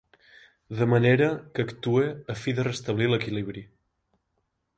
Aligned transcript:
De 0.79 0.85
manera 0.93 1.27
que 1.53 1.65
actue 1.67 2.07
a 2.35 2.39
fi 2.41 2.57
de 2.61 2.67
restablir 2.71 3.11
l'equilibri. 3.13 3.65